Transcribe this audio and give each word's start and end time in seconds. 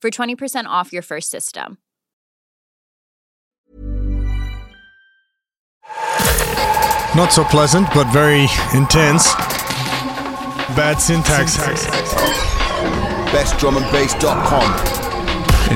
for 0.00 0.10
20% 0.10 0.64
off 0.66 0.92
your 0.92 1.02
first 1.02 1.30
system. 1.30 1.78
Not 7.16 7.32
so 7.32 7.42
pleasant, 7.44 7.88
but 7.94 8.04
very 8.12 8.46
intense. 8.74 9.34
Bad 10.76 10.98
syntax. 11.00 11.56
BestDrumAndBass.com. 13.32 14.74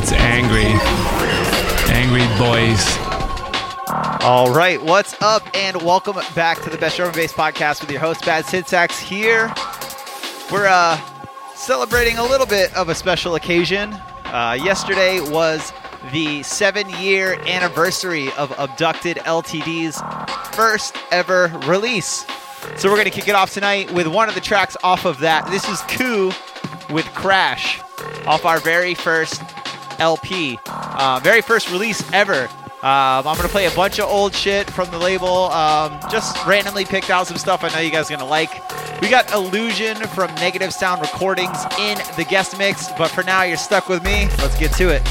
It's 0.01 0.13
angry. 0.13 0.79
Angry 1.93 2.27
boys. 2.39 2.99
All 4.23 4.55
right, 4.55 4.81
what's 4.81 5.21
up, 5.21 5.43
and 5.55 5.83
welcome 5.83 6.17
back 6.35 6.63
to 6.63 6.71
the 6.71 6.79
Best 6.79 6.97
Drum 6.97 7.09
and 7.09 7.17
Bass 7.17 7.33
podcast 7.33 7.81
with 7.81 7.91
your 7.91 8.01
host 8.01 8.25
Bad 8.25 8.45
Syntax 8.47 8.99
here. 9.01 9.53
We're 10.53 10.69
uh, 10.69 10.97
celebrating 11.57 12.19
a 12.19 12.25
little 12.25 12.47
bit 12.47 12.73
of 12.77 12.89
a 12.89 12.95
special 12.95 13.35
occasion. 13.35 13.97
Uh, 14.33 14.55
yesterday 14.55 15.21
was 15.21 15.75
the 16.11 16.43
seven-year 16.43 17.35
anniversary 17.47 18.33
of 18.39 18.51
Abducted 18.59 19.19
LTD's 19.19 20.01
first 20.57 20.97
ever 21.11 21.53
release. 21.67 22.25
So 22.77 22.91
we're 22.91 22.97
gonna 22.97 23.11
kick 23.11 23.29
it 23.29 23.35
off 23.35 23.53
tonight 23.53 23.91
with 23.93 24.07
one 24.07 24.31
of 24.31 24.35
the 24.35 24.41
tracks 24.41 24.75
off 24.83 25.05
of 25.05 25.19
that. 25.19 25.47
This 25.51 25.69
is 25.69 25.83
Coup 25.83 26.33
with 26.91 27.05
Crash 27.15 27.83
off 28.27 28.47
our 28.47 28.59
very 28.59 28.95
first 28.95 29.43
LP, 29.99 30.59
uh, 30.67 31.21
very 31.23 31.43
first 31.43 31.71
release 31.71 32.03
ever. 32.15 32.49
Um, 32.83 33.29
I'm 33.29 33.37
gonna 33.37 33.47
play 33.47 33.67
a 33.67 33.71
bunch 33.77 34.01
of 34.01 34.09
old 34.09 34.35
shit 34.35 34.69
from 34.69 34.91
the 34.91 34.99
label. 34.99 35.53
Um, 35.53 36.01
just 36.11 36.45
randomly 36.45 36.85
picked 36.85 37.11
out 37.11 37.29
some 37.29 37.37
stuff 37.37 37.63
I 37.63 37.69
know 37.69 37.79
you 37.79 37.93
guys 37.93 38.11
are 38.11 38.17
gonna 38.17 38.29
like. 38.29 38.51
We 39.01 39.09
got 39.09 39.33
Illusion 39.33 39.97
from 40.09 40.35
Negative 40.35 40.75
Sound 40.75 41.01
Recordings 41.01 41.65
in 41.79 41.97
the 42.17 42.27
guest 42.29 42.59
mix, 42.59 42.91
but 42.99 43.09
for 43.09 43.23
now 43.23 43.43
you're 43.43 43.57
stuck 43.57 43.89
with 43.89 44.03
me. 44.03 44.27
Let's 44.39 44.59
get 44.59 44.73
to 44.73 44.89
it. 44.89 45.03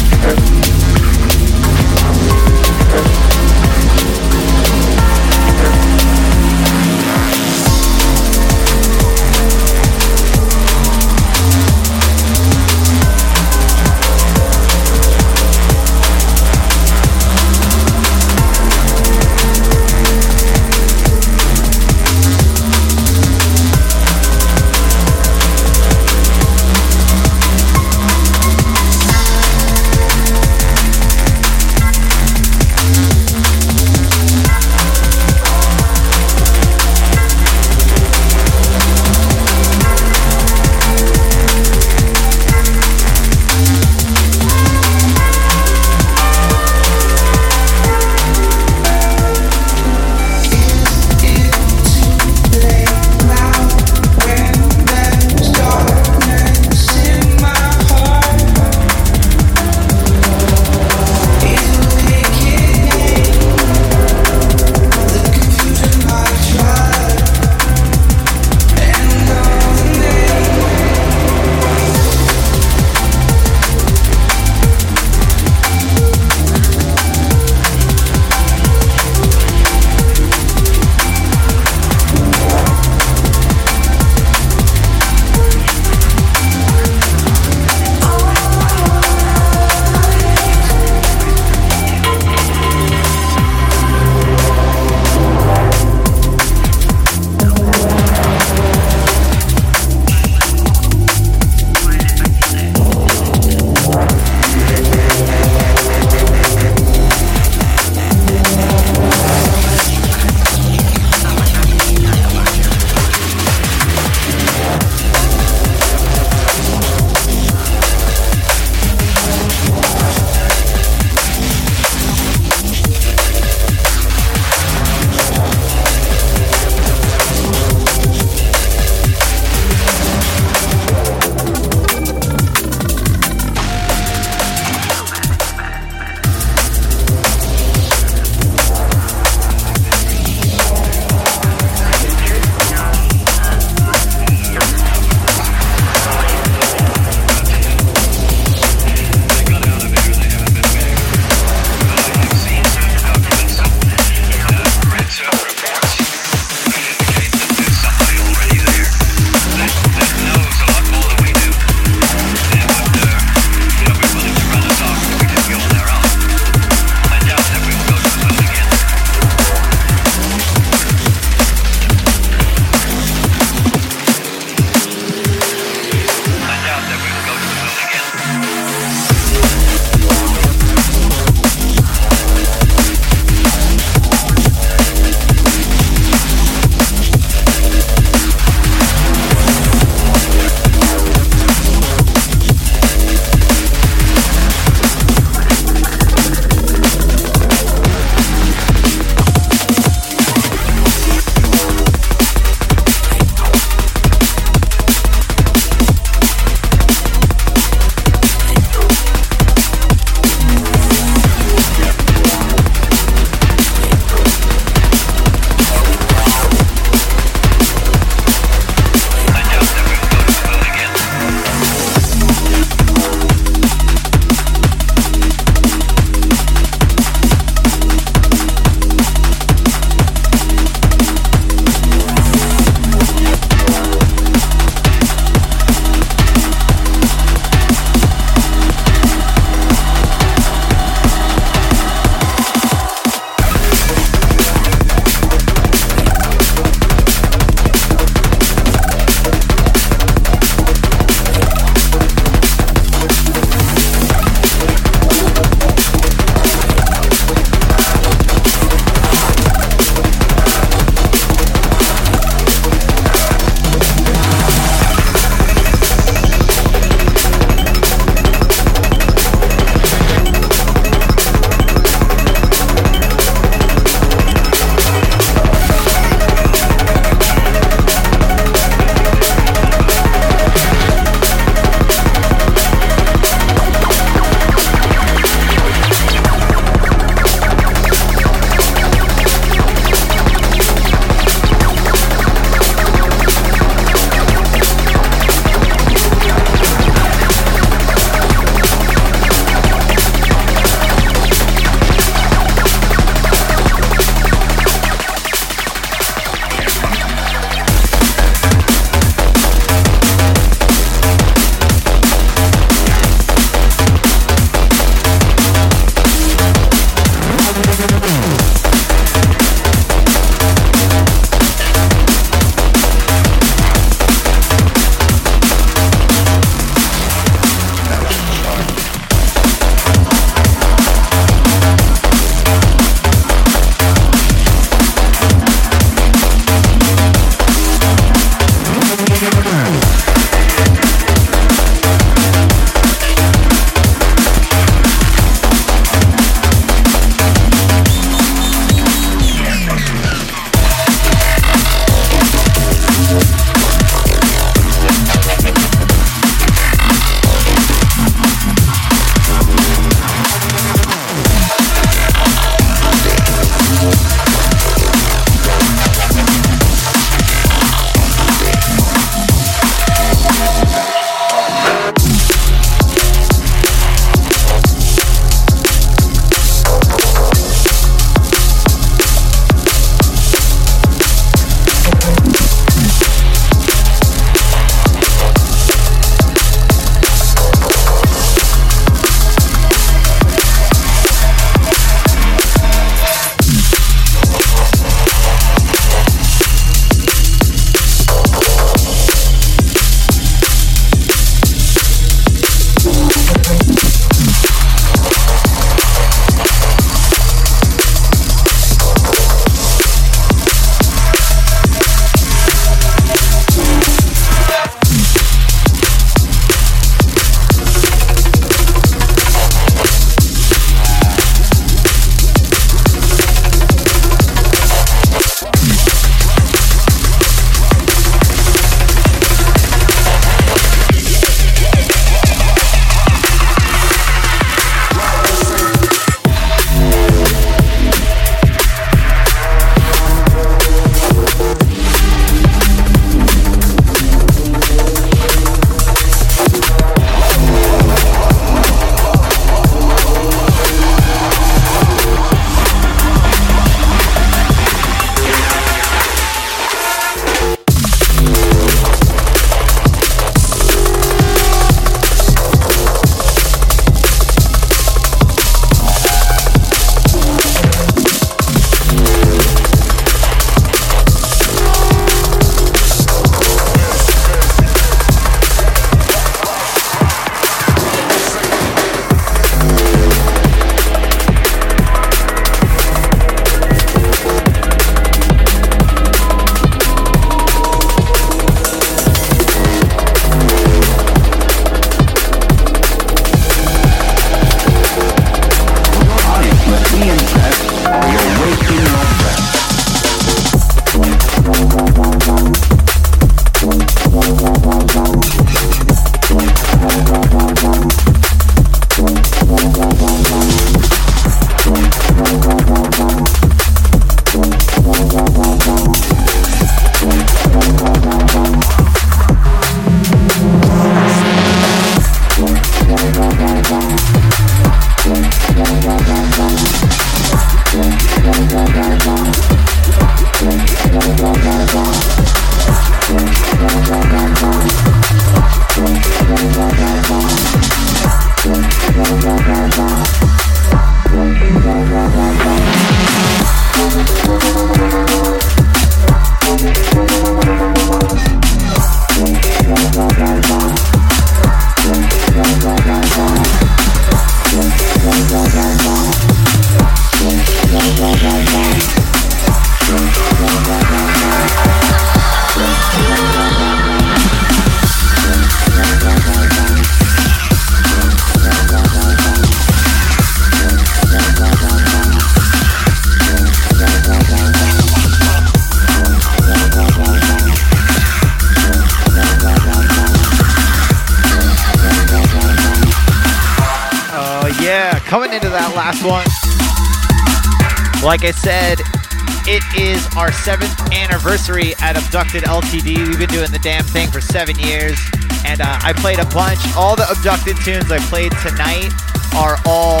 Played 596.20 596.32
a 596.32 596.34
bunch. 596.34 596.76
All 596.76 596.96
the 596.96 597.08
Abducted 597.10 597.56
tunes 597.64 597.90
I 597.90 597.98
played 598.08 598.32
tonight 598.42 598.92
are 599.36 599.56
all 599.66 600.00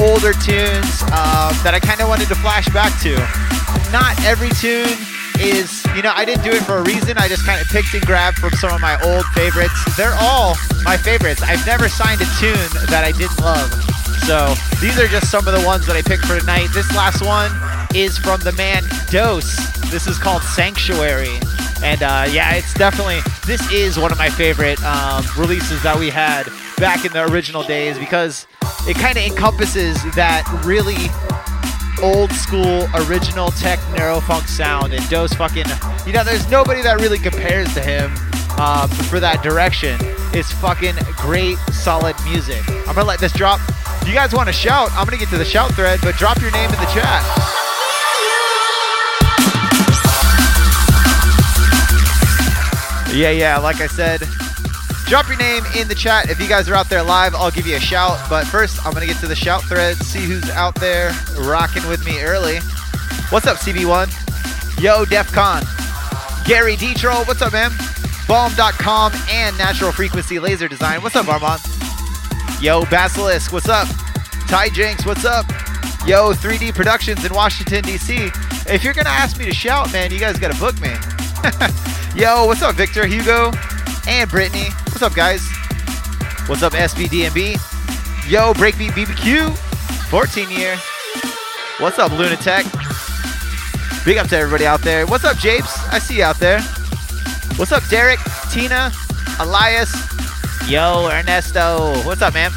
older 0.00 0.32
tunes 0.32 1.02
uh, 1.12 1.52
that 1.62 1.72
I 1.74 1.80
kind 1.80 2.00
of 2.00 2.08
wanted 2.08 2.28
to 2.28 2.34
flash 2.36 2.68
back 2.70 2.92
to. 3.02 3.14
Not 3.92 4.18
every 4.24 4.50
tune 4.50 4.96
is, 5.38 5.84
you 5.96 6.02
know, 6.02 6.12
I 6.14 6.24
didn't 6.24 6.44
do 6.44 6.50
it 6.50 6.62
for 6.62 6.78
a 6.78 6.82
reason. 6.82 7.18
I 7.18 7.28
just 7.28 7.44
kind 7.44 7.60
of 7.60 7.68
picked 7.68 7.94
and 7.94 8.04
grabbed 8.04 8.38
from 8.38 8.52
some 8.52 8.72
of 8.72 8.80
my 8.80 9.00
old 9.02 9.24
favorites. 9.36 9.74
They're 9.96 10.16
all 10.20 10.56
my 10.84 10.96
favorites. 10.96 11.42
I've 11.42 11.64
never 11.66 11.88
signed 11.88 12.20
a 12.20 12.28
tune 12.38 12.70
that 12.88 13.04
I 13.04 13.12
didn't 13.12 13.40
love. 13.40 13.70
So 14.24 14.54
these 14.80 14.98
are 14.98 15.08
just 15.08 15.30
some 15.30 15.46
of 15.46 15.58
the 15.58 15.64
ones 15.66 15.86
that 15.86 15.96
I 15.96 16.02
picked 16.02 16.24
for 16.24 16.38
tonight. 16.38 16.68
This 16.72 16.88
last 16.94 17.22
one 17.22 17.50
is 17.94 18.18
from 18.18 18.40
the 18.40 18.52
man 18.52 18.84
Dose. 19.10 19.56
This 19.90 20.06
is 20.06 20.18
called 20.18 20.42
Sanctuary. 20.42 21.40
And 21.82 22.02
uh, 22.02 22.28
yeah, 22.30 22.54
it's 22.54 22.74
definitely, 22.74 23.20
this 23.50 23.72
is 23.72 23.98
one 23.98 24.12
of 24.12 24.18
my 24.18 24.30
favorite 24.30 24.80
um, 24.84 25.24
releases 25.36 25.82
that 25.82 25.98
we 25.98 26.08
had 26.08 26.46
back 26.78 27.04
in 27.04 27.10
the 27.10 27.26
original 27.32 27.64
days 27.64 27.98
because 27.98 28.46
it 28.86 28.96
kind 28.96 29.18
of 29.18 29.24
encompasses 29.24 29.96
that 30.14 30.46
really 30.64 31.10
old 32.00 32.30
school 32.30 32.86
original 33.08 33.50
tech 33.50 33.80
neurofunk 33.90 34.46
sound 34.46 34.94
and 34.94 35.02
Dose 35.10 35.34
fucking 35.34 35.66
you 36.06 36.12
know 36.12 36.22
there's 36.22 36.48
nobody 36.48 36.80
that 36.82 37.00
really 37.00 37.18
compares 37.18 37.74
to 37.74 37.80
him 37.80 38.12
um, 38.60 38.88
for 39.10 39.18
that 39.18 39.42
direction. 39.42 39.98
It's 40.30 40.52
fucking 40.52 40.94
great 41.16 41.58
solid 41.74 42.14
music. 42.22 42.62
I'm 42.86 42.94
gonna 42.94 43.02
let 43.02 43.18
this 43.18 43.32
drop. 43.32 43.58
If 44.00 44.06
you 44.06 44.14
guys 44.14 44.32
want 44.32 44.46
to 44.46 44.52
shout? 44.52 44.92
I'm 44.92 45.06
gonna 45.06 45.16
get 45.16 45.28
to 45.30 45.38
the 45.38 45.44
shout 45.44 45.74
thread 45.74 45.98
but 46.02 46.14
drop 46.14 46.40
your 46.40 46.52
name 46.52 46.70
in 46.70 46.78
the 46.78 46.90
chat 46.94 47.69
yeah 53.12 53.30
yeah 53.30 53.58
like 53.58 53.80
I 53.80 53.86
said 53.86 54.20
drop 55.06 55.26
your 55.26 55.38
name 55.38 55.64
in 55.76 55.88
the 55.88 55.94
chat. 55.96 56.30
If 56.30 56.40
you 56.40 56.48
guys 56.48 56.68
are 56.68 56.74
out 56.74 56.88
there 56.88 57.02
live 57.02 57.34
I'll 57.34 57.50
give 57.50 57.66
you 57.66 57.74
a 57.74 57.80
shout. 57.80 58.20
But 58.30 58.46
first 58.46 58.84
I'm 58.86 58.92
gonna 58.92 59.06
get 59.06 59.16
to 59.16 59.26
the 59.26 59.34
shout 59.34 59.62
thread 59.64 59.96
see 59.96 60.20
who's 60.20 60.48
out 60.50 60.76
there 60.76 61.12
rocking 61.40 61.86
with 61.88 62.04
me 62.06 62.22
early. 62.22 62.58
What's 63.30 63.46
up 63.46 63.56
CB1 63.56 64.80
yo 64.80 65.04
DefCon 65.04 65.66
Gary 66.46 66.76
Detro 66.76 67.26
what's 67.26 67.42
up 67.42 67.52
man? 67.52 67.72
Bomb.com 68.28 69.12
and 69.30 69.58
Natural 69.58 69.90
Frequency 69.90 70.38
Laser 70.38 70.68
Design. 70.68 71.02
What's 71.02 71.16
up 71.16 71.26
Armand? 71.26 71.60
Yo 72.60 72.84
Basilisk 72.84 73.52
what's 73.52 73.68
up? 73.68 73.88
Ty 74.46 74.68
Jenks 74.68 75.04
what's 75.04 75.24
up? 75.24 75.46
Yo 76.06 76.32
3D 76.32 76.72
Productions 76.72 77.24
in 77.24 77.34
Washington 77.34 77.82
DC 77.82 78.70
if 78.72 78.84
you're 78.84 78.94
gonna 78.94 79.08
ask 79.08 79.36
me 79.36 79.44
to 79.46 79.52
shout 79.52 79.92
man 79.92 80.12
you 80.12 80.20
guys 80.20 80.38
gotta 80.38 80.58
book 80.60 80.80
me 80.80 80.94
yo 82.14 82.44
what's 82.44 82.62
up 82.62 82.74
Victor 82.74 83.06
Hugo 83.06 83.52
and 84.06 84.30
Brittany. 84.30 84.68
What's 84.88 85.02
up, 85.02 85.14
guys? 85.14 85.48
What's 86.46 86.62
up, 86.62 86.72
SBDMB? 86.72 87.52
Yo, 88.28 88.52
Breakbeat 88.54 88.90
BBQ, 88.90 89.56
14 90.08 90.50
year. 90.50 90.76
What's 91.78 91.98
up, 91.98 92.12
Lunatic? 92.12 92.66
Big 94.04 94.18
up 94.18 94.28
to 94.28 94.36
everybody 94.36 94.66
out 94.66 94.82
there. 94.82 95.06
What's 95.06 95.24
up, 95.24 95.38
Japes? 95.38 95.78
I 95.92 95.98
see 95.98 96.18
you 96.18 96.24
out 96.24 96.38
there. 96.38 96.60
What's 97.56 97.72
up, 97.72 97.86
Derek, 97.88 98.18
Tina, 98.50 98.92
Elias? 99.38 99.92
Yo, 100.68 101.08
Ernesto. 101.08 102.02
What's 102.04 102.20
up, 102.20 102.34
man? 102.34 102.50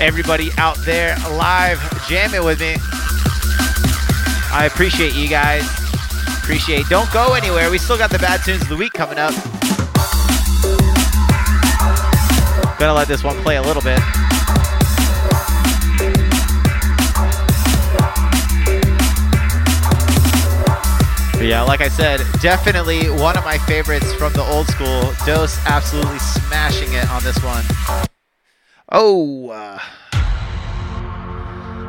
Everybody 0.00 0.50
out 0.58 0.76
there 0.78 1.16
live 1.32 1.80
jamming 2.08 2.44
with 2.44 2.60
me. 2.60 2.76
I 4.54 4.68
appreciate 4.70 5.14
you 5.14 5.28
guys. 5.28 5.81
Appreciate. 6.52 6.86
Don't 6.90 7.10
go 7.14 7.32
anywhere. 7.32 7.70
We 7.70 7.78
still 7.78 7.96
got 7.96 8.10
the 8.10 8.18
bad 8.18 8.44
tunes 8.44 8.60
of 8.60 8.68
the 8.68 8.76
week 8.76 8.92
coming 8.92 9.16
up. 9.16 9.32
Gonna 12.78 12.92
let 12.92 13.08
this 13.08 13.24
one 13.24 13.40
play 13.42 13.56
a 13.56 13.62
little 13.62 13.80
bit. 13.80 13.98
But 21.32 21.46
yeah, 21.46 21.64
like 21.66 21.80
I 21.80 21.88
said, 21.88 22.20
definitely 22.42 23.08
one 23.08 23.38
of 23.38 23.44
my 23.46 23.56
favorites 23.56 24.12
from 24.12 24.34
the 24.34 24.42
old 24.42 24.66
school. 24.66 25.14
Dose 25.24 25.58
absolutely 25.64 26.18
smashing 26.18 26.92
it 26.92 27.08
on 27.08 27.22
this 27.22 27.42
one. 27.42 27.64
Oh, 28.90 29.48
uh, 29.48 29.78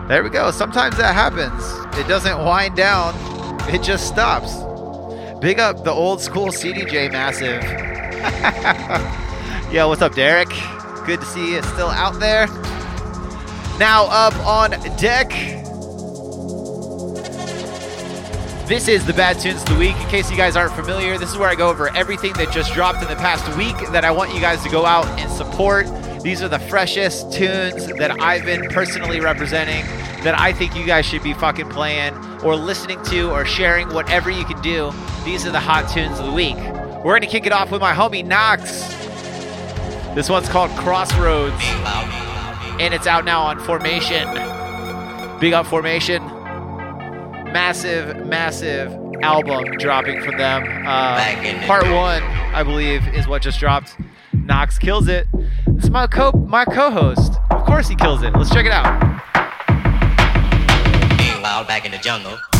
there 0.07 0.23
we 0.23 0.29
go. 0.29 0.51
Sometimes 0.51 0.95
that 0.95 1.13
happens. 1.13 1.61
It 1.99 2.07
doesn't 2.07 2.37
wind 2.45 2.77
down, 2.77 3.13
it 3.69 3.83
just 3.83 4.07
stops. 4.07 4.53
Big 5.39 5.59
up 5.59 5.83
the 5.83 5.91
old 5.91 6.21
school 6.21 6.47
CDJ 6.47 7.11
massive. 7.11 7.61
Yo, 9.73 9.87
what's 9.87 10.01
up, 10.01 10.13
Derek? 10.13 10.49
Good 11.05 11.19
to 11.19 11.25
see 11.25 11.55
you 11.55 11.61
still 11.63 11.89
out 11.89 12.19
there. 12.19 12.47
Now 13.77 14.05
up 14.05 14.35
on 14.45 14.71
deck. 14.97 15.29
This 18.67 18.87
is 18.87 19.05
the 19.05 19.13
Bad 19.13 19.39
Tunes 19.39 19.61
of 19.63 19.69
the 19.69 19.75
Week. 19.75 19.95
In 19.97 20.07
case 20.07 20.31
you 20.31 20.37
guys 20.37 20.55
aren't 20.55 20.73
familiar, 20.73 21.17
this 21.17 21.31
is 21.31 21.37
where 21.37 21.49
I 21.49 21.55
go 21.55 21.69
over 21.69 21.93
everything 21.95 22.31
that 22.33 22.51
just 22.51 22.73
dropped 22.73 23.01
in 23.01 23.09
the 23.09 23.15
past 23.17 23.45
week 23.57 23.75
that 23.91 24.05
I 24.05 24.11
want 24.11 24.33
you 24.33 24.39
guys 24.39 24.63
to 24.63 24.69
go 24.69 24.85
out 24.85 25.05
and 25.19 25.29
support. 25.29 25.85
These 26.23 26.41
are 26.41 26.47
the 26.47 26.59
freshest 26.59 27.33
tunes 27.33 27.85
that 27.97 28.21
I've 28.21 28.45
been 28.45 28.69
personally 28.69 29.19
representing 29.19 29.85
that 30.23 30.39
I 30.39 30.53
think 30.53 30.73
you 30.73 30.85
guys 30.85 31.05
should 31.05 31.21
be 31.21 31.33
fucking 31.33 31.67
playing 31.67 32.15
or 32.41 32.55
listening 32.55 33.03
to 33.07 33.29
or 33.31 33.43
sharing, 33.43 33.93
whatever 33.93 34.31
you 34.31 34.45
can 34.45 34.61
do. 34.61 34.93
These 35.25 35.45
are 35.45 35.51
the 35.51 35.59
hot 35.59 35.89
tunes 35.93 36.19
of 36.19 36.25
the 36.27 36.31
week. 36.31 36.55
We're 37.03 37.13
gonna 37.13 37.27
kick 37.27 37.45
it 37.45 37.51
off 37.51 37.71
with 37.71 37.81
my 37.81 37.91
homie 37.91 38.25
Knox. 38.25 38.87
This 40.15 40.29
one's 40.29 40.47
called 40.47 40.71
Crossroads, 40.77 41.61
and 42.79 42.93
it's 42.93 43.05
out 43.05 43.25
now 43.25 43.41
on 43.41 43.59
Formation. 43.59 44.25
Big 45.41 45.51
up 45.51 45.65
Formation. 45.65 46.23
Massive, 47.51 48.25
massive 48.25 48.93
album 49.21 49.65
dropping 49.77 50.21
from 50.21 50.37
them. 50.37 50.63
Uh, 50.87 51.65
part 51.67 51.83
one, 51.83 52.23
I 52.23 52.63
believe, 52.63 53.05
is 53.13 53.27
what 53.27 53.41
just 53.41 53.59
dropped. 53.59 53.97
Knox 54.33 54.77
kills 54.77 55.07
it. 55.07 55.27
Is 55.77 55.89
my 55.89 56.07
co 56.07 56.31
my 56.31 56.65
co-host. 56.65 57.33
Of 57.51 57.65
course 57.65 57.87
he 57.87 57.95
kills 57.95 58.23
it. 58.23 58.33
Let's 58.35 58.51
check 58.51 58.65
it 58.65 58.71
out. 58.71 59.13
Back 61.67 61.85
in 61.85 61.91
the. 61.91 61.97
Jungle. 61.97 62.52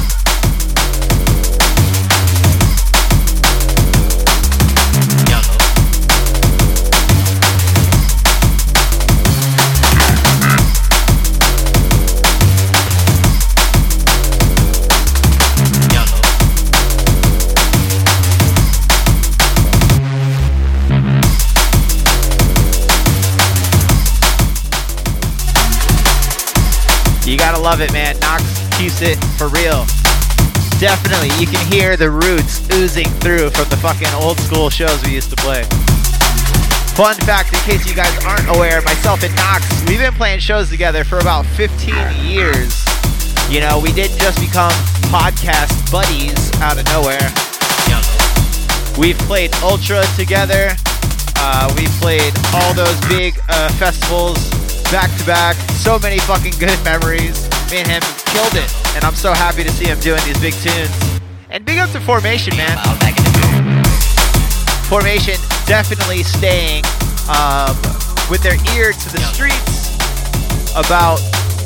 You 27.34 27.40
gotta 27.40 27.60
love 27.60 27.82
it, 27.82 27.92
man. 27.92 28.16
Knox 28.20 28.44
keeps 28.78 29.02
it 29.02 29.18
for 29.42 29.48
real. 29.48 29.90
Definitely, 30.78 31.34
you 31.42 31.48
can 31.48 31.66
hear 31.66 31.98
the 31.98 32.12
roots 32.12 32.62
oozing 32.72 33.10
through 33.26 33.50
from 33.50 33.68
the 33.70 33.78
fucking 33.78 34.08
old 34.22 34.38
school 34.38 34.70
shows 34.70 35.04
we 35.04 35.14
used 35.14 35.32
to 35.32 35.36
play. 35.38 35.64
Fun 36.94 37.16
fact, 37.26 37.52
in 37.52 37.60
case 37.62 37.90
you 37.90 37.96
guys 37.96 38.14
aren't 38.24 38.48
aware, 38.56 38.84
myself 38.84 39.24
and 39.24 39.36
Knox, 39.36 39.66
we've 39.88 39.98
been 39.98 40.14
playing 40.14 40.42
shows 40.42 40.70
together 40.70 41.04
for 41.04 41.18
about 41.18 41.48
15 41.58 41.96
years. 42.22 42.86
You 43.50 43.62
know, 43.62 43.80
we 43.80 43.92
didn't 43.92 44.20
just 44.20 44.40
become 44.40 44.72
podcast 45.10 45.74
buddies 45.92 46.38
out 46.62 46.78
of 46.78 46.86
nowhere. 46.94 47.34
We've 48.96 49.18
played 49.26 49.50
Ultra 49.64 50.06
together. 50.16 50.70
Uh, 51.38 51.74
we've 51.76 51.90
played 51.98 52.32
all 52.54 52.76
those 52.76 53.02
big 53.10 53.34
uh, 53.50 53.70
festivals 53.80 54.38
back 54.92 55.10
to 55.18 55.26
back. 55.26 55.73
So 55.84 56.00
many 56.00 56.18
fucking 56.20 56.54
good 56.60 56.80
memories. 56.86 57.44
Me 57.70 57.84
and 57.84 57.88
him 57.92 58.02
killed 58.32 58.56
it, 58.56 58.72
and 58.96 59.04
I'm 59.04 59.16
so 59.16 59.34
happy 59.34 59.66
to 59.66 59.70
see 59.70 59.84
him 59.84 60.00
doing 60.00 60.24
these 60.24 60.40
big 60.40 60.54
tunes. 60.64 61.20
And 61.50 61.66
big 61.66 61.78
up 61.78 61.92
to 61.92 62.00
Formation, 62.00 62.56
man. 62.56 62.80
Formation 64.88 65.36
definitely 65.68 66.24
staying 66.24 66.88
um, 67.28 67.76
with 68.32 68.40
their 68.40 68.56
ear 68.72 68.96
to 68.96 69.08
the 69.12 69.20
streets 69.28 69.92
about 70.72 71.20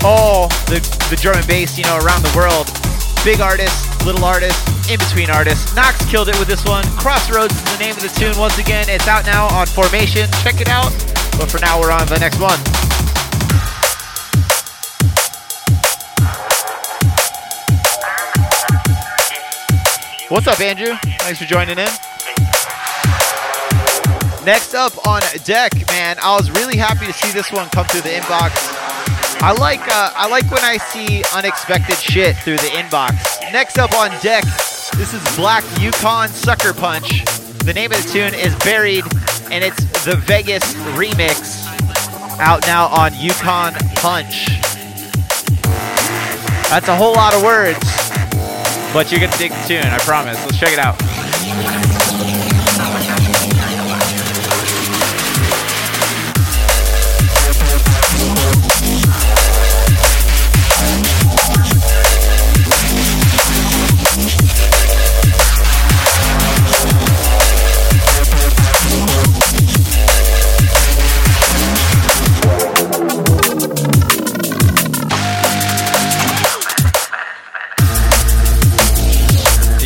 all 0.03 0.49
the, 0.65 0.81
the 1.13 1.15
drum 1.21 1.37
and 1.37 1.45
bass, 1.45 1.77
you 1.77 1.85
know, 1.85 2.01
around 2.01 2.25
the 2.25 2.33
world. 2.33 2.65
Big 3.23 3.39
artists, 3.39 3.85
little 4.03 4.25
artists, 4.25 4.65
in 4.89 4.97
between 4.97 5.29
artists. 5.29 5.75
Knox 5.75 6.03
killed 6.09 6.27
it 6.27 6.39
with 6.39 6.47
this 6.47 6.65
one. 6.65 6.83
Crossroads 6.97 7.53
is 7.53 7.77
the 7.77 7.85
name 7.85 7.93
of 7.93 8.01
the 8.01 8.09
tune. 8.17 8.33
Once 8.39 8.57
again, 8.57 8.89
it's 8.89 9.07
out 9.07 9.27
now 9.27 9.45
on 9.53 9.67
Formation. 9.67 10.27
Check 10.41 10.59
it 10.59 10.69
out. 10.69 10.89
But 11.37 11.53
for 11.53 11.59
now, 11.61 11.79
we're 11.79 11.91
on 11.91 12.07
the 12.07 12.17
next 12.17 12.41
one. 12.41 12.57
What's 20.29 20.45
up, 20.45 20.59
Andrew? 20.59 20.93
Thanks 21.19 21.39
for 21.39 21.45
joining 21.45 21.77
in. 21.77 21.87
Next 24.43 24.73
up 24.75 25.07
on 25.07 25.21
deck, 25.45 25.71
man, 25.87 26.17
I 26.21 26.35
was 26.35 26.51
really 26.51 26.75
happy 26.75 27.05
to 27.05 27.13
see 27.13 27.31
this 27.31 27.49
one 27.49 27.69
come 27.69 27.85
through 27.85 28.01
the 28.01 28.09
inbox. 28.09 28.51
I 29.41 29.55
like 29.57 29.79
uh, 29.87 30.11
I 30.17 30.27
like 30.27 30.51
when 30.51 30.65
I 30.65 30.75
see 30.77 31.23
unexpected 31.33 31.97
shit 31.99 32.35
through 32.35 32.57
the 32.57 32.67
inbox. 32.75 33.13
Next 33.53 33.77
up 33.77 33.93
on 33.93 34.09
deck, 34.19 34.43
this 34.97 35.13
is 35.13 35.23
Black 35.37 35.63
Yukon 35.79 36.27
Sucker 36.27 36.73
Punch. 36.73 37.23
The 37.63 37.71
name 37.73 37.93
of 37.93 38.03
the 38.03 38.09
tune 38.11 38.33
is 38.33 38.53
Buried, 38.65 39.05
and 39.49 39.63
it's 39.63 39.81
the 40.03 40.17
Vegas 40.17 40.73
remix. 40.97 41.63
Out 42.39 42.67
now 42.67 42.87
on 42.87 43.13
Yukon 43.15 43.75
Punch. 43.95 44.47
That's 46.69 46.89
a 46.89 46.95
whole 46.97 47.13
lot 47.13 47.33
of 47.33 47.43
words, 47.43 47.79
but 48.93 49.11
you're 49.11 49.19
gonna 49.19 49.37
dig 49.37 49.51
the 49.51 49.67
tune, 49.67 49.85
I 49.85 49.97
promise. 49.99 50.37
Let's 50.45 50.59
check 50.59 50.73
it 50.73 50.79
out. 50.79 51.86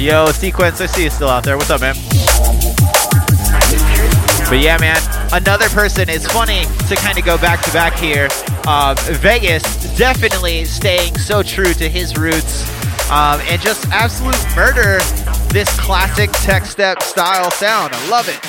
Yo, 0.01 0.25
Sequence, 0.31 0.81
I 0.81 0.87
see 0.87 1.03
you 1.03 1.11
still 1.11 1.27
out 1.29 1.43
there. 1.43 1.57
What's 1.57 1.69
up, 1.69 1.79
man? 1.79 1.93
But 4.49 4.59
yeah, 4.59 4.75
man, 4.79 4.99
another 5.31 5.69
person. 5.69 6.09
It's 6.09 6.25
funny 6.25 6.65
to 6.89 6.95
kind 6.95 7.19
of 7.19 7.23
go 7.23 7.37
back 7.37 7.61
to 7.65 7.71
back 7.71 7.93
here. 7.99 8.27
Uh, 8.65 8.95
Vegas 9.19 9.61
definitely 9.95 10.65
staying 10.65 11.15
so 11.19 11.43
true 11.43 11.75
to 11.75 11.87
his 11.87 12.17
roots 12.17 12.67
um, 13.11 13.41
and 13.41 13.61
just 13.61 13.87
absolute 13.89 14.43
murder 14.55 14.97
this 15.49 15.69
classic 15.79 16.31
tech 16.31 16.65
step 16.65 17.03
style 17.03 17.51
sound. 17.51 17.93
I 17.93 18.09
love 18.09 18.27
it. 18.27 18.41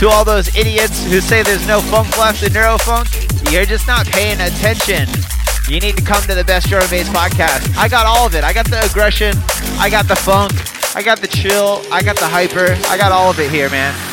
To 0.00 0.08
all 0.10 0.26
those 0.26 0.54
idiots 0.54 1.02
who 1.10 1.22
say 1.22 1.42
there's 1.42 1.66
no 1.66 1.80
funk 1.80 2.18
left 2.18 2.42
in 2.42 2.52
Neurofunk, 2.52 3.06
you're 3.50 3.64
just 3.64 3.86
not 3.86 4.06
paying 4.06 4.40
attention. 4.40 5.08
You 5.68 5.80
need 5.80 5.96
to 5.96 6.02
come 6.02 6.22
to 6.22 6.34
the 6.34 6.44
Best 6.44 6.68
Drum 6.68 6.88
Bass 6.90 7.08
podcast. 7.08 7.76
I 7.76 7.88
got 7.88 8.06
all 8.06 8.26
of 8.26 8.34
it. 8.34 8.44
I 8.44 8.52
got 8.52 8.68
the 8.68 8.84
aggression, 8.84 9.34
I 9.78 9.88
got 9.90 10.08
the 10.08 10.16
funk, 10.16 10.52
I 10.96 11.02
got 11.02 11.20
the 11.20 11.28
chill, 11.28 11.82
I 11.92 12.02
got 12.02 12.16
the 12.16 12.26
hyper, 12.26 12.76
I 12.88 12.96
got 12.96 13.12
all 13.12 13.30
of 13.30 13.38
it 13.38 13.50
here, 13.50 13.68
man. 13.70 14.07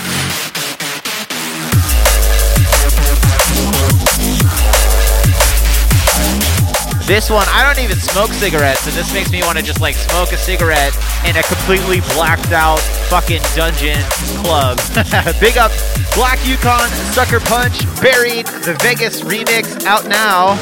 This 7.05 7.29
one, 7.29 7.45
I 7.49 7.61
don't 7.63 7.83
even 7.83 7.97
smoke 7.97 8.31
cigarettes, 8.31 8.87
and 8.87 8.95
this 8.95 9.13
makes 9.13 9.31
me 9.31 9.41
want 9.43 9.59
to 9.59 9.63
just 9.63 9.79
like 9.79 9.93
smoke 9.93 10.31
a 10.31 10.37
cigarette 10.37 10.95
in 11.23 11.37
a 11.37 11.43
completely 11.43 11.99
blacked 12.15 12.51
out 12.51 12.79
fucking 13.09 13.43
dungeon 13.53 14.01
club. 14.41 14.79
Big 15.39 15.55
up 15.57 15.71
Black 16.15 16.39
Yukon, 16.47 16.89
Sucker 17.13 17.39
Punch, 17.41 17.85
Buried, 18.01 18.47
the 18.65 18.75
Vegas 18.81 19.21
remix 19.21 19.85
out 19.85 20.07
now 20.07 20.57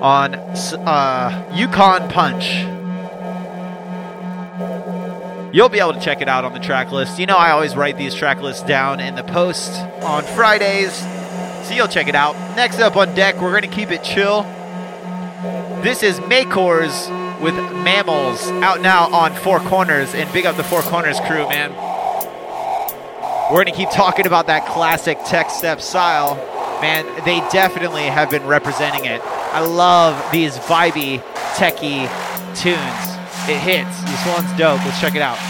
on 0.00 0.34
uh, 0.34 1.52
Yukon 1.54 2.08
Punch. 2.08 2.64
You'll 5.54 5.68
be 5.68 5.80
able 5.80 5.92
to 5.92 6.00
check 6.00 6.22
it 6.22 6.28
out 6.28 6.46
on 6.46 6.54
the 6.54 6.60
track 6.60 6.90
list. 6.90 7.18
You 7.18 7.26
know, 7.26 7.36
I 7.36 7.50
always 7.50 7.76
write 7.76 7.98
these 7.98 8.14
track 8.14 8.40
lists 8.40 8.62
down 8.62 8.98
in 8.98 9.14
the 9.14 9.24
post 9.24 9.72
on 10.02 10.22
Fridays, 10.22 11.04
so 11.64 11.74
you'll 11.74 11.88
check 11.88 12.08
it 12.08 12.14
out. 12.14 12.34
Next 12.56 12.78
up 12.80 12.96
on 12.96 13.14
deck, 13.14 13.40
we're 13.40 13.50
going 13.50 13.62
to 13.62 13.68
keep 13.68 13.90
it 13.90 14.02
chill. 14.02 14.42
This 15.82 16.02
is 16.02 16.20
Maycors 16.20 17.08
with 17.40 17.54
Mammals 17.54 18.48
out 18.62 18.80
now 18.80 19.08
on 19.12 19.34
Four 19.34 19.60
Corners, 19.60 20.14
and 20.14 20.30
big 20.32 20.46
up 20.46 20.56
the 20.56 20.64
Four 20.64 20.82
Corners 20.82 21.18
crew, 21.20 21.48
man. 21.48 21.72
We're 23.50 23.64
going 23.64 23.66
to 23.66 23.72
keep 23.72 23.90
talking 23.90 24.26
about 24.26 24.46
that 24.46 24.66
classic 24.66 25.18
tech 25.26 25.50
step 25.50 25.80
style. 25.80 26.36
Man, 26.80 27.04
they 27.24 27.40
definitely 27.50 28.04
have 28.04 28.30
been 28.30 28.46
representing 28.46 29.06
it. 29.06 29.20
I 29.24 29.60
love 29.60 30.22
these 30.30 30.56
vibey, 30.58 31.20
techie 31.54 32.06
tunes. 32.54 33.48
It 33.48 33.58
hits. 33.58 34.00
This 34.02 34.26
one's 34.26 34.56
dope. 34.58 34.84
Let's 34.84 35.00
check 35.00 35.14
it 35.14 35.22
out. 35.22 35.49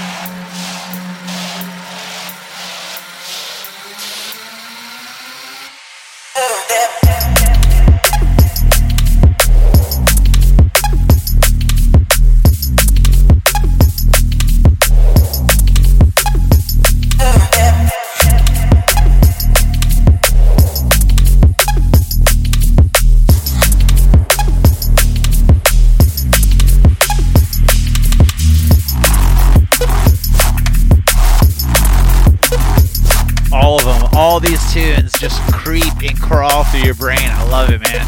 Just 35.21 35.41
creep 35.53 36.01
and 36.03 36.19
crawl 36.19 36.65
through 36.65 36.81
your 36.81 36.95
brain. 36.95 37.19
I 37.21 37.47
love 37.51 37.69
it, 37.69 37.81
man. 37.83 38.07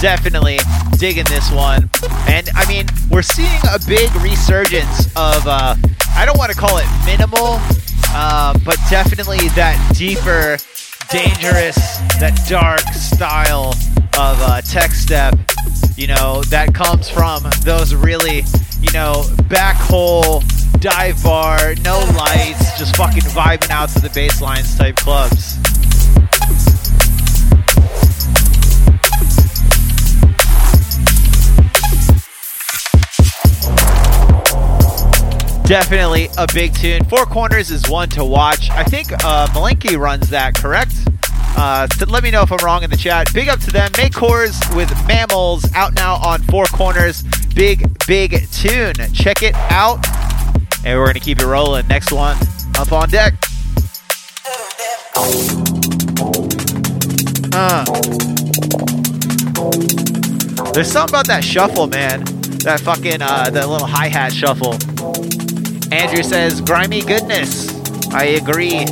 Definitely 0.00 0.58
digging 0.98 1.24
this 1.26 1.52
one. 1.52 1.88
And 2.26 2.50
I 2.56 2.66
mean, 2.66 2.86
we're 3.10 3.22
seeing 3.22 3.60
a 3.72 3.78
big 3.86 4.12
resurgence 4.16 5.06
of, 5.14 5.46
uh, 5.46 5.76
I 6.16 6.26
don't 6.26 6.36
want 6.36 6.50
to 6.50 6.58
call 6.58 6.78
it 6.78 6.86
minimal, 7.06 7.60
uh, 8.10 8.58
but 8.64 8.76
definitely 8.90 9.38
that 9.54 9.78
deeper, 9.94 10.58
dangerous, 11.12 11.76
that 12.18 12.36
dark 12.48 12.82
style 12.92 13.74
of 14.18 14.36
uh, 14.42 14.60
tech 14.62 14.90
step, 14.90 15.38
you 15.96 16.08
know, 16.08 16.42
that 16.50 16.74
comes 16.74 17.08
from 17.08 17.44
those 17.62 17.94
really, 17.94 18.42
you 18.80 18.92
know, 18.92 19.24
back 19.48 19.76
hole 19.76 20.42
dive 20.80 21.20
bar, 21.22 21.74
no 21.84 21.98
lights, 22.16 22.78
just 22.78 22.96
fucking 22.96 23.22
vibing 23.22 23.70
out 23.70 23.88
to 23.90 24.00
the 24.00 24.10
bass 24.10 24.40
lines 24.40 24.76
type 24.76 24.96
clubs. 24.96 25.56
Definitely 35.68 36.30
a 36.38 36.46
big 36.54 36.74
tune. 36.74 37.04
Four 37.04 37.26
Corners 37.26 37.70
is 37.70 37.90
one 37.90 38.08
to 38.10 38.24
watch. 38.24 38.70
I 38.70 38.84
think 38.84 39.12
uh, 39.12 39.48
Malenki 39.48 39.98
runs 39.98 40.30
that, 40.30 40.54
correct? 40.54 40.94
Uh, 41.58 41.86
let 42.08 42.22
me 42.22 42.30
know 42.30 42.40
if 42.40 42.50
I'm 42.50 42.64
wrong 42.64 42.84
in 42.84 42.88
the 42.88 42.96
chat. 42.96 43.30
Big 43.34 43.50
up 43.50 43.60
to 43.60 43.70
them. 43.70 43.90
Make 43.98 44.14
cores 44.14 44.58
with 44.74 44.90
mammals 45.06 45.70
out 45.74 45.92
now 45.92 46.14
on 46.26 46.40
Four 46.44 46.64
Corners. 46.64 47.22
Big, 47.54 47.86
big 48.06 48.48
tune. 48.50 48.94
Check 49.12 49.42
it 49.42 49.54
out. 49.70 49.98
And 50.86 50.98
we're 50.98 51.04
going 51.04 51.14
to 51.14 51.20
keep 51.20 51.38
it 51.38 51.46
rolling. 51.46 51.86
Next 51.86 52.12
one 52.12 52.38
up 52.76 52.90
on 52.90 53.10
deck. 53.10 53.34
Uh. 57.52 57.84
There's 60.72 60.90
something 60.90 61.12
about 61.12 61.26
that 61.26 61.44
shuffle, 61.44 61.88
man. 61.88 62.24
That 62.64 62.80
fucking, 62.80 63.20
uh, 63.20 63.50
that 63.50 63.68
little 63.68 63.86
hi 63.86 64.08
hat 64.08 64.32
shuffle. 64.32 64.78
Andrew 65.90 66.22
says, 66.22 66.60
grimy 66.60 67.00
goodness. 67.00 67.68
I 68.12 68.24
agree. 68.40 68.84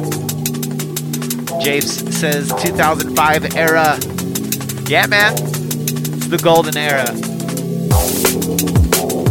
Japes 1.62 2.16
says 2.16 2.52
2005 2.62 3.56
era. 3.56 3.98
Yeah, 4.88 5.06
man. 5.06 5.34
It's 5.34 6.28
the 6.28 6.38
golden 6.42 6.76
era. 6.76 7.06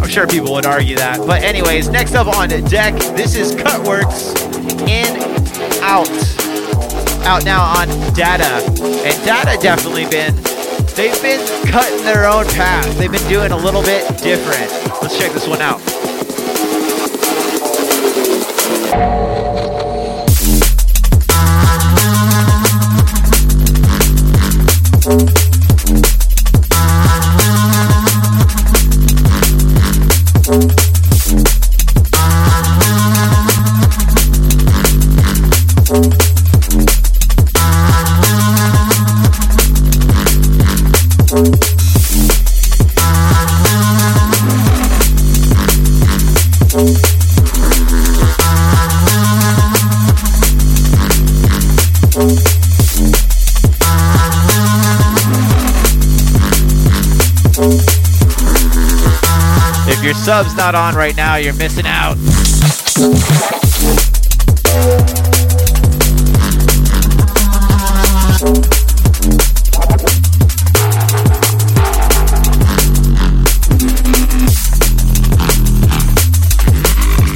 I'm 0.01 0.09
sure 0.09 0.27
people 0.27 0.53
would 0.53 0.65
argue 0.65 0.95
that. 0.97 1.17
But, 1.25 1.43
anyways, 1.43 1.89
next 1.89 2.13
up 2.13 2.27
on 2.27 2.49
deck, 2.49 2.93
this 3.15 3.35
is 3.35 3.55
Cutworks 3.55 4.35
in 4.87 5.17
Out. 5.81 6.09
Out 7.25 7.43
now 7.45 7.63
on 7.63 7.87
Data. 8.13 8.63
And 9.03 9.25
Data 9.25 9.57
definitely 9.59 10.05
been, 10.05 10.35
they've 10.95 11.19
been 11.21 11.45
cutting 11.67 12.03
their 12.03 12.25
own 12.25 12.45
path. 12.49 12.95
They've 12.97 13.11
been 13.11 13.27
doing 13.27 13.51
a 13.51 13.57
little 13.57 13.81
bit 13.81 14.07
different. 14.19 14.69
Let's 15.01 15.17
check 15.17 15.31
this 15.31 15.47
one 15.47 15.61
out. 15.61 15.81
Sub's 60.25 60.55
not 60.55 60.73
on 60.73 60.95
right 60.95 61.15
now, 61.15 61.35
you're 61.35 61.53
missing 61.53 61.85
out. 61.85 62.15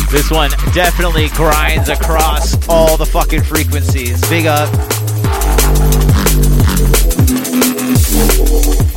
This 0.10 0.32
one 0.32 0.50
definitely 0.74 1.30
grinds 1.36 1.90
across 1.90 2.68
all 2.68 2.98
the 2.98 3.06
fucking 3.06 3.44
frequencies. 3.44 4.28
Big 4.30 4.48
up. 4.48 4.68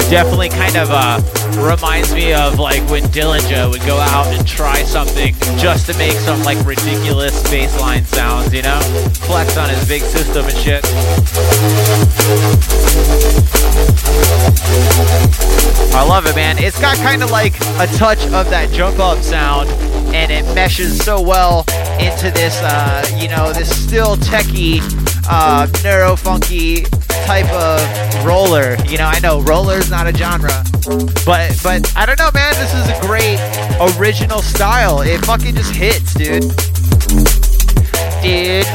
Definitely 0.09 0.49
kind 0.49 0.77
of 0.77 0.89
uh, 0.91 1.42
reminds 1.63 2.13
me 2.13 2.35
of 2.35 2.59
like 2.59 2.83
when 2.91 3.05
Dillinja 3.05 3.71
would 3.71 3.81
go 3.83 3.97
out 3.97 4.27
and 4.27 4.47
try 4.47 4.83
something 4.83 5.35
just 5.57 5.87
to 5.87 5.97
make 5.97 6.13
some 6.13 6.43
like 6.43 6.59
ridiculous 6.67 7.43
bassline 7.45 8.05
sounds, 8.05 8.53
you 8.53 8.63
know? 8.63 8.81
Flex 9.23 9.57
on 9.57 9.69
his 9.71 9.87
big 9.89 10.03
system 10.03 10.45
and 10.45 10.57
shit. 10.57 10.85
I 15.95 16.05
love 16.09 16.27
it, 16.27 16.35
man. 16.35 16.59
It's 16.59 16.81
got 16.81 16.97
kind 16.97 17.23
of 17.23 17.31
like 17.31 17.55
a 17.79 17.87
touch 17.97 18.23
of 18.27 18.51
that 18.51 18.71
jump 18.73 18.99
up 18.99 19.19
sound, 19.19 19.69
and 20.15 20.33
it 20.33 20.45
meshes 20.55 21.03
so 21.03 21.21
well 21.21 21.61
into 22.01 22.31
this, 22.31 22.61
uh, 22.63 23.05
you 23.19 23.29
know, 23.29 23.53
this 23.53 23.71
still 23.71 24.17
techie, 24.17 24.81
uh, 25.29 25.69
neuro 25.85 26.17
funky 26.17 26.83
type 27.27 27.51
of 27.53 28.25
roller. 28.25 28.77
You 28.87 28.99
know, 28.99 29.07
I 29.07 29.21
know 29.21 29.41
roller's 29.43 29.91
not 29.91 30.07
a 30.07 30.13
genre, 30.13 30.65
but 31.25 31.59
but 31.63 31.93
I 31.97 32.07
don't 32.07 32.19
know, 32.19 32.31
man. 32.35 32.55
This 32.55 32.75
is 32.75 32.89
a 32.89 33.01
great 33.07 33.39
original 33.99 34.43
style. 34.43 35.01
It 35.01 35.25
fucking 35.25 35.55
just 35.55 35.75
hits, 35.75 36.15
dude. 36.15 36.43
Dude, 38.23 38.67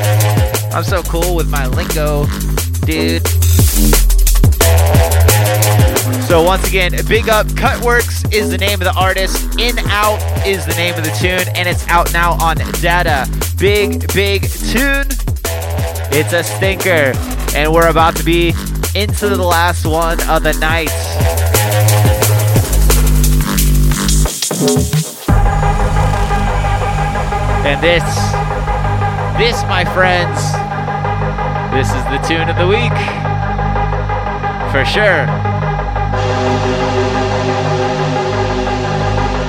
I'm 0.74 0.84
so 0.84 1.04
cool 1.04 1.36
with 1.36 1.50
my 1.50 1.68
lingo, 1.68 2.26
dude. 2.86 3.28
So 6.28 6.44
once 6.44 6.68
again, 6.68 6.92
big 7.08 7.30
up. 7.30 7.48
Cutworks 7.48 8.34
is 8.34 8.50
the 8.50 8.58
name 8.58 8.82
of 8.82 8.86
the 8.86 8.96
artist. 8.98 9.58
In 9.60 9.80
Out 9.88 10.20
is 10.46 10.66
the 10.66 10.74
name 10.76 10.94
of 10.96 11.04
the 11.04 11.12
tune, 11.12 11.54
and 11.56 11.68
it's 11.68 11.88
out 11.88 12.12
now 12.12 12.34
on 12.34 12.58
Data. 12.82 13.30
Big, 13.58 14.12
big 14.14 14.44
tune. 14.44 15.08
It's 16.12 16.34
a 16.34 16.44
stinker, 16.44 17.14
and 17.56 17.72
we're 17.72 17.90
about 17.90 18.16
to 18.18 18.24
be 18.24 18.50
into 18.96 19.30
the 19.30 19.44
last 19.44 19.86
one 19.86 20.20
of 20.30 20.44
the 20.44 20.54
night. 20.60 20.92
And 24.58 24.66
this, 27.80 28.02
this, 29.38 29.62
my 29.70 29.86
friends, 29.94 30.42
this 31.76 31.90
is 31.94 32.04
the 32.06 32.18
tune 32.28 32.50
of 32.50 32.58
the 32.58 32.66
week. 32.66 32.98
For 34.72 34.84
sure. 34.84 35.28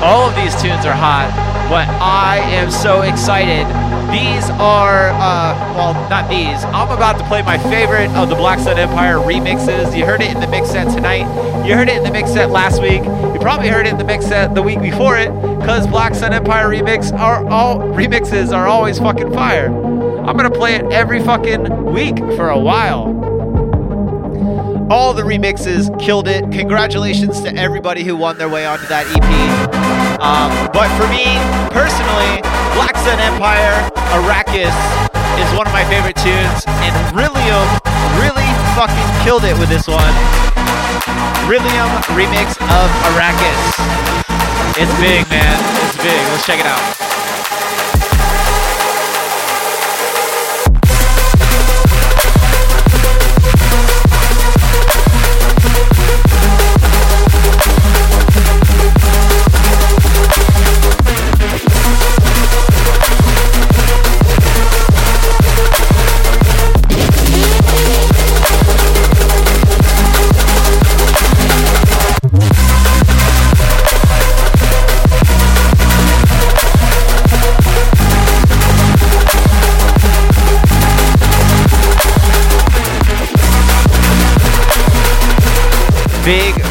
All 0.04 0.28
of 0.28 0.36
these 0.36 0.54
tunes 0.60 0.84
are 0.84 0.92
hot, 0.92 1.32
but 1.70 1.88
I 2.02 2.40
am 2.40 2.70
so 2.70 3.00
excited. 3.00 3.66
These 4.10 4.48
are, 4.50 5.10
uh, 5.10 5.74
well, 5.76 5.92
not 6.08 6.28
these. 6.30 6.64
I'm 6.64 6.90
about 6.90 7.18
to 7.18 7.24
play 7.26 7.42
my 7.42 7.58
favorite 7.58 8.10
of 8.16 8.28
the 8.28 8.34
Black 8.34 8.58
Sun 8.58 8.78
Empire 8.78 9.16
remixes. 9.16 9.96
You 9.96 10.06
heard 10.06 10.22
it 10.22 10.30
in 10.34 10.40
the 10.40 10.48
mix 10.48 10.70
set 10.70 10.92
tonight. 10.94 11.26
You 11.66 11.74
heard 11.74 11.88
it 11.88 11.98
in 11.98 12.04
the 12.04 12.10
mix 12.10 12.32
set 12.32 12.50
last 12.50 12.80
week. 12.80 13.04
You 13.04 13.38
probably 13.40 13.68
heard 13.68 13.86
it 13.86 13.90
in 13.90 13.98
the 13.98 14.04
mix 14.04 14.26
set 14.26 14.54
the 14.54 14.62
week 14.62 14.80
before 14.80 15.18
it, 15.18 15.30
because 15.60 15.86
Black 15.86 16.14
Sun 16.14 16.32
Empire 16.32 16.68
remix 16.68 17.12
are 17.12 17.46
all 17.48 17.78
remixes 17.80 18.52
are 18.56 18.66
always 18.66 18.98
fucking 18.98 19.32
fire. 19.32 19.66
I'm 19.66 20.36
gonna 20.36 20.50
play 20.50 20.74
it 20.74 20.84
every 20.92 21.22
fucking 21.22 21.92
week 21.92 22.16
for 22.36 22.48
a 22.48 22.58
while. 22.58 23.14
All 24.90 25.12
the 25.12 25.22
remixes 25.22 25.96
killed 26.00 26.28
it. 26.28 26.50
Congratulations 26.50 27.42
to 27.42 27.54
everybody 27.54 28.04
who 28.04 28.16
won 28.16 28.38
their 28.38 28.48
way 28.48 28.64
onto 28.64 28.86
that 28.86 29.06
EP. 29.14 30.18
Um, 30.20 30.50
but 30.72 30.88
for 30.96 31.06
me, 31.12 31.24
personally, 31.70 32.40
Black 32.74 32.96
Sun 32.96 33.20
Empire, 33.20 33.90
Arrakis 34.16 34.74
is 35.38 35.48
one 35.56 35.66
of 35.66 35.72
my 35.72 35.84
favorite 35.84 36.16
tunes, 36.16 36.64
and 36.66 36.94
Rillium 37.14 37.68
really 38.18 38.48
fucking 38.74 39.08
killed 39.24 39.44
it 39.44 39.56
with 39.58 39.68
this 39.68 39.86
one. 39.86 40.14
Rillium 41.48 41.90
remix 42.16 42.56
of 42.58 42.88
Arrakis. 43.12 43.60
It's 44.80 44.94
big, 45.00 45.28
man. 45.28 45.58
It's 45.86 45.96
big. 45.96 46.20
Let's 46.32 46.46
check 46.46 46.60
it 46.60 46.66
out. 46.66 47.07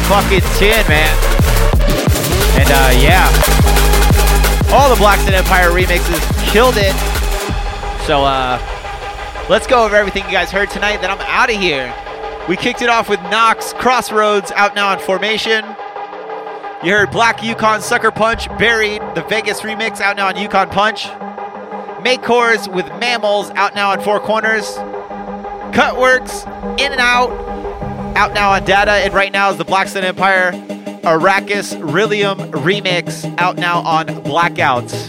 Fucking 0.08 0.40
tin, 0.56 0.86
man. 0.88 1.14
And 2.58 2.68
uh, 2.70 2.92
yeah, 2.98 3.28
All 4.72 4.88
the 4.88 4.96
Black 4.96 5.18
Sun 5.20 5.34
Empire 5.34 5.68
remixes 5.68 6.50
killed 6.50 6.76
it. 6.78 6.94
So 8.06 8.24
uh, 8.24 8.58
let's 9.50 9.66
go 9.66 9.84
over 9.84 9.94
everything 9.96 10.24
you 10.24 10.32
guys 10.32 10.50
heard 10.50 10.70
tonight. 10.70 11.02
Then 11.02 11.10
I'm 11.10 11.20
out 11.20 11.50
of 11.50 11.56
here. 11.56 11.94
We 12.48 12.56
kicked 12.56 12.80
it 12.80 12.88
off 12.88 13.10
with 13.10 13.20
Knox 13.24 13.74
Crossroads 13.74 14.50
out 14.52 14.74
now 14.74 14.88
on 14.88 14.98
formation. 14.98 15.62
You 16.82 16.92
heard 16.92 17.10
Black 17.10 17.42
Yukon 17.42 17.82
Sucker 17.82 18.10
Punch 18.10 18.48
buried 18.58 19.02
the 19.14 19.22
Vegas 19.28 19.60
remix 19.60 20.00
out 20.00 20.16
now 20.16 20.28
on 20.28 20.36
Yukon 20.36 20.70
Punch. 20.70 21.08
Make 22.02 22.22
Cores 22.22 22.68
with 22.68 22.86
Mammals 22.98 23.50
out 23.50 23.74
now 23.74 23.90
on 23.90 24.00
Four 24.00 24.20
Corners. 24.20 24.64
Cutworks 25.74 26.46
In 26.80 26.92
and 26.92 27.00
Out 27.00 27.47
out 28.18 28.34
now 28.34 28.50
on 28.50 28.64
Data, 28.64 28.90
and 28.90 29.14
right 29.14 29.32
now 29.32 29.48
is 29.48 29.58
the 29.58 29.64
Black 29.64 29.86
Sun 29.86 30.02
Empire 30.02 30.50
Arrakis 31.04 31.78
Rillium 31.80 32.36
remix 32.50 33.24
out 33.38 33.56
now 33.56 33.78
on 33.78 34.06
Blackouts. 34.06 35.08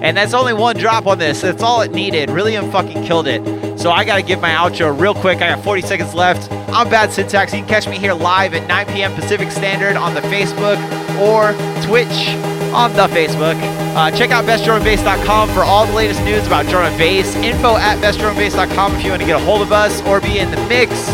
And 0.00 0.16
that's 0.16 0.32
only 0.32 0.52
one 0.54 0.76
drop 0.76 1.08
on 1.08 1.18
this. 1.18 1.40
That's 1.40 1.60
all 1.60 1.80
it 1.82 1.90
needed. 1.90 2.30
Rillium 2.30 2.70
fucking 2.70 3.02
killed 3.04 3.26
it. 3.26 3.42
So 3.80 3.90
I 3.90 4.04
gotta 4.04 4.22
give 4.22 4.40
my 4.40 4.50
outro 4.50 4.98
real 4.98 5.14
quick. 5.14 5.38
I 5.38 5.56
got 5.56 5.64
40 5.64 5.82
seconds 5.82 6.14
left. 6.14 6.52
I'm 6.68 6.88
Bad 6.88 7.12
Syntax. 7.12 7.52
You 7.52 7.58
can 7.58 7.68
catch 7.68 7.88
me 7.88 7.98
here 7.98 8.14
live 8.14 8.54
at 8.54 8.68
9 8.68 8.86
p.m. 8.94 9.12
Pacific 9.14 9.50
Standard 9.50 9.96
on 9.96 10.14
the 10.14 10.20
Facebook 10.20 10.78
or 11.18 11.52
Twitch 11.82 12.28
on 12.72 12.92
the 12.92 13.08
Facebook. 13.08 13.56
Uh, 13.96 14.12
check 14.12 14.30
out 14.30 14.44
bestdrumandbass.com 14.44 15.48
for 15.48 15.64
all 15.64 15.84
the 15.84 15.94
latest 15.94 16.22
news 16.22 16.46
about 16.46 16.66
drum 16.66 16.84
and 16.84 16.96
bass. 16.96 17.34
Info 17.36 17.76
at 17.76 17.98
bestdrumandbass.com 17.98 18.94
if 18.94 19.02
you 19.02 19.10
want 19.10 19.20
to 19.20 19.26
get 19.26 19.40
a 19.40 19.44
hold 19.44 19.62
of 19.62 19.72
us 19.72 20.00
or 20.02 20.20
be 20.20 20.38
in 20.38 20.48
the 20.52 20.68
mix. 20.68 21.10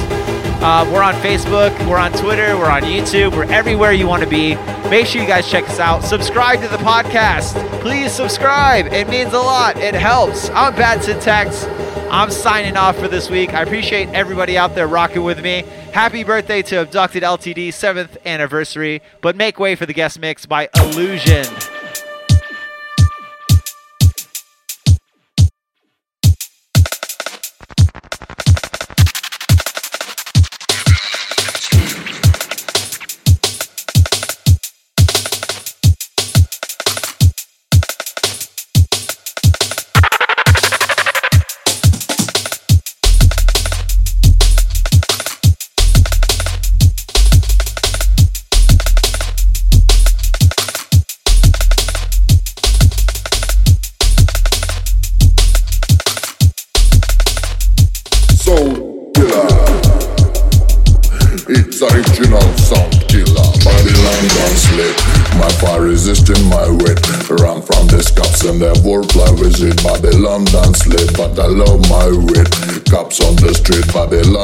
Uh, 0.62 0.86
we're 0.92 1.02
on 1.02 1.14
Facebook, 1.14 1.70
we're 1.88 1.96
on 1.96 2.12
Twitter, 2.12 2.54
we're 2.58 2.70
on 2.70 2.82
YouTube, 2.82 3.34
we're 3.34 3.50
everywhere 3.50 3.92
you 3.92 4.06
want 4.06 4.22
to 4.22 4.28
be. 4.28 4.56
Make 4.90 5.06
sure 5.06 5.22
you 5.22 5.26
guys 5.26 5.50
check 5.50 5.66
us 5.70 5.80
out. 5.80 6.02
Subscribe 6.04 6.60
to 6.60 6.68
the 6.68 6.76
podcast. 6.76 7.54
Please 7.80 8.12
subscribe. 8.12 8.92
It 8.92 9.08
means 9.08 9.32
a 9.32 9.38
lot. 9.38 9.78
It 9.78 9.94
helps. 9.94 10.50
I'm 10.50 10.74
Bad 10.74 11.02
Syntax. 11.02 11.64
I'm 12.10 12.30
signing 12.30 12.76
off 12.76 12.98
for 12.98 13.08
this 13.08 13.30
week. 13.30 13.54
I 13.54 13.62
appreciate 13.62 14.10
everybody 14.10 14.58
out 14.58 14.74
there 14.74 14.86
rocking 14.86 15.22
with 15.22 15.42
me. 15.42 15.64
Happy 15.94 16.24
birthday 16.24 16.60
to 16.60 16.82
Abducted 16.82 17.22
LTD, 17.22 17.68
7th 17.68 18.22
anniversary. 18.26 19.00
But 19.22 19.36
make 19.36 19.58
way 19.58 19.76
for 19.76 19.86
the 19.86 19.94
guest 19.94 20.20
mix 20.20 20.44
by 20.44 20.68
Illusion. 20.76 21.46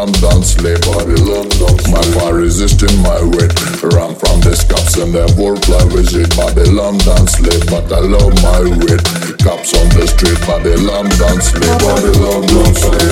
Babylon 0.07 0.31
don't 0.31 0.45
slip. 0.45 0.81
Babylon 0.83 1.49
don't. 1.59 1.91
My 1.91 2.03
fire 2.15 2.35
resisting 2.35 2.97
my 3.03 3.19
weight. 3.23 3.53
Run 3.83 4.15
from 4.15 4.41
the 4.41 4.55
cops 4.69 4.97
and 4.99 5.13
the 5.13 5.27
fly 5.67 5.85
visit. 5.91 6.31
Babylon 6.37 6.99
don't 6.99 7.27
slip, 7.27 7.67
but 7.67 7.91
I 7.93 8.01
love 8.01 8.35
my 8.43 8.63
weight. 8.87 9.03
Cops 9.43 9.75
on 9.75 9.89
the 9.99 10.07
street, 10.07 10.39
Babylon 10.47 11.11
don't 11.19 11.43
slip. 11.43 11.79
Babylon 11.83 12.47
don't 12.47 12.77
slip. 12.77 13.06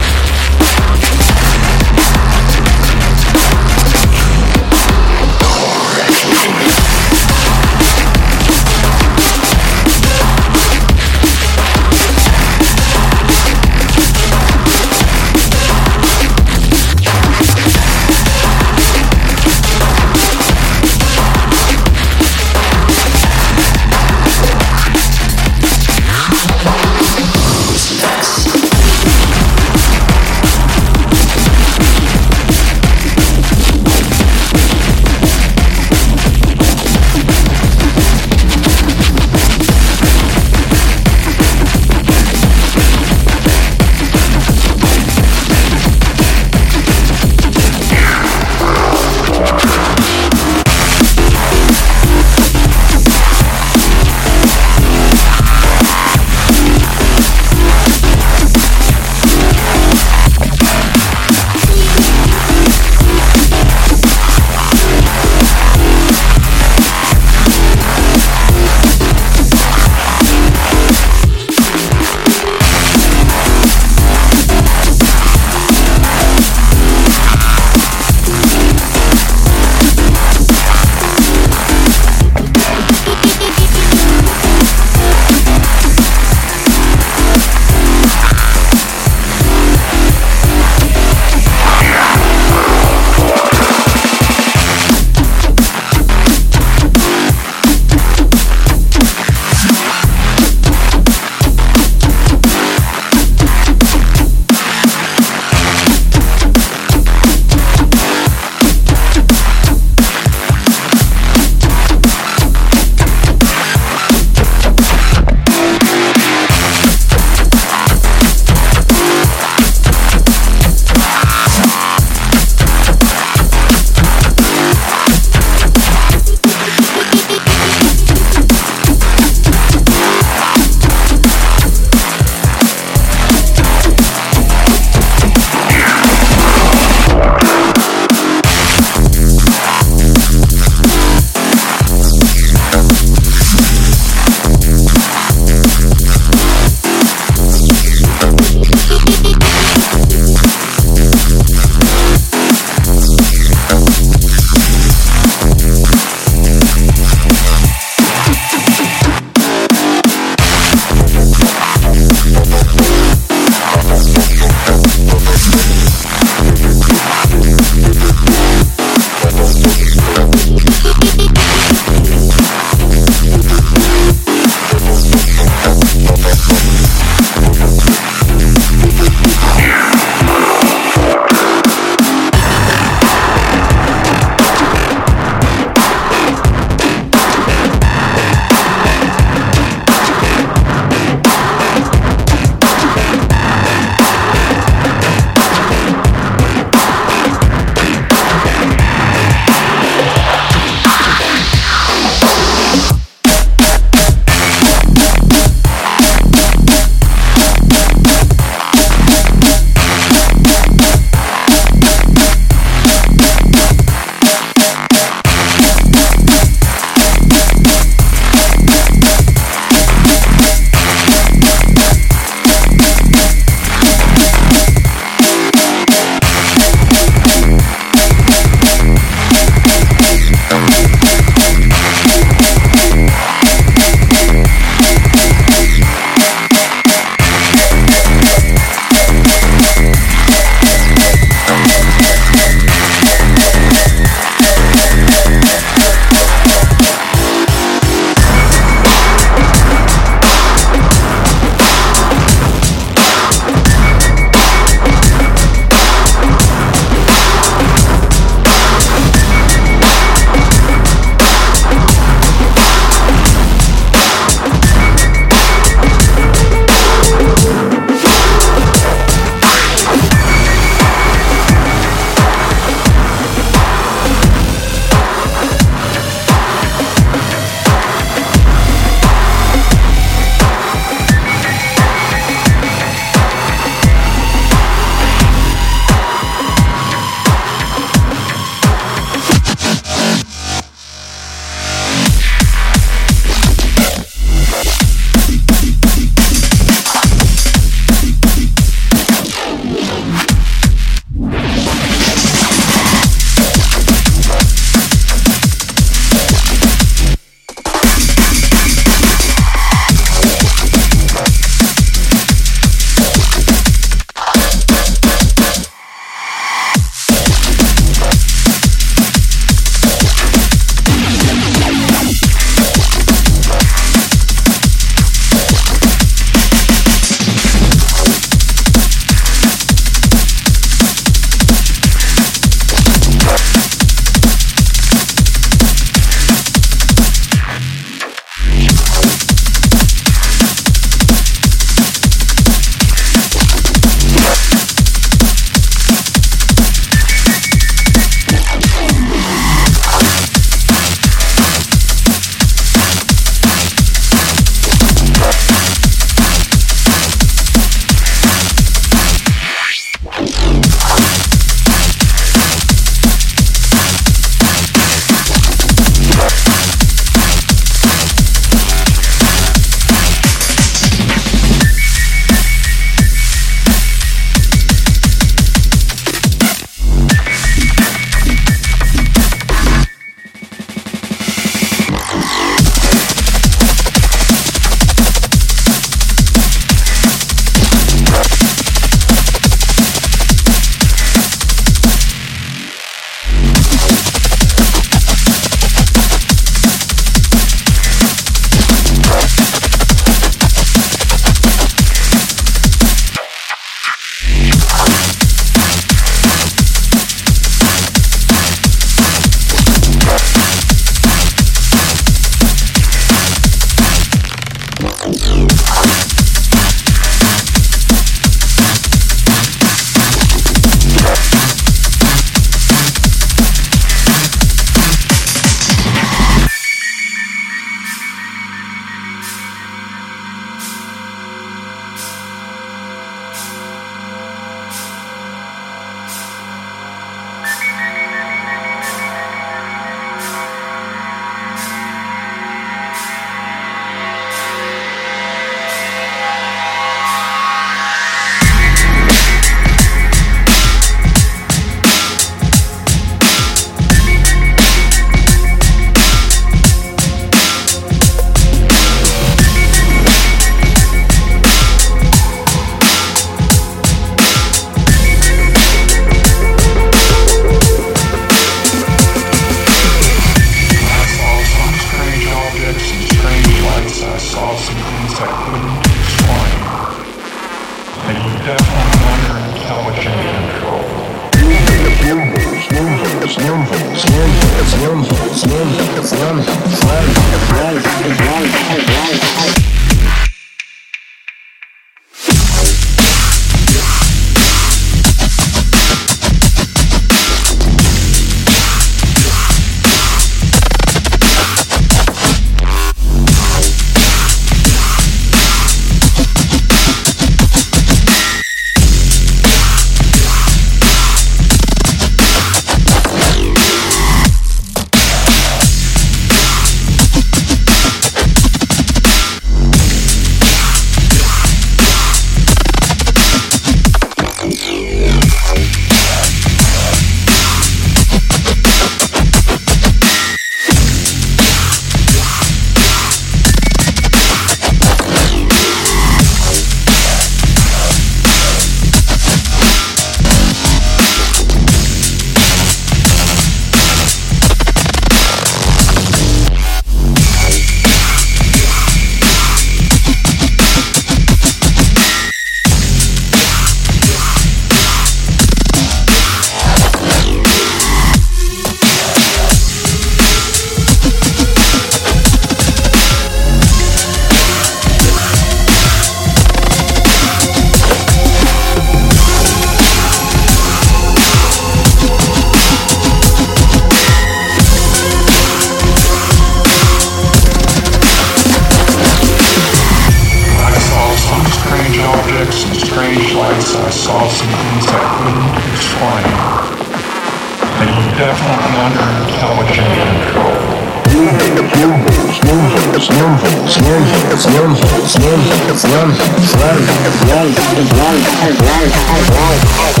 с 594.41 594.45
ним, 594.47 594.75
с 594.75 595.17
ним, 595.19 595.39
с 595.77 595.77
ним, 595.77 595.77
с 595.77 595.83
вами, 595.83 596.15
с 596.15 596.55
вами, 596.55 596.81
с 596.81 597.29
вами, 597.29 597.53
с 597.53 597.53
вами, 597.53 597.53
с 597.53 597.93
вами, 597.93 598.21
с 598.21 598.21
вами, 598.21 598.21
с 598.21 598.61
вами, 598.61 598.89
с 598.89 599.29
вами, 599.29 599.59
с 599.59 599.97
вами, 599.97 600.00